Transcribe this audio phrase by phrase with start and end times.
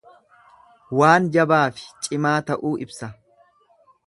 [0.99, 3.15] Waan jabaafi cimaa ta'uu ibsa.